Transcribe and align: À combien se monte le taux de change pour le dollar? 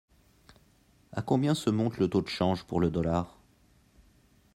À 1.11 1.21
combien 1.21 1.53
se 1.53 1.69
monte 1.69 1.99
le 1.99 2.07
taux 2.09 2.21
de 2.23 2.27
change 2.27 2.63
pour 2.63 2.79
le 2.79 2.89
dollar? 2.89 3.37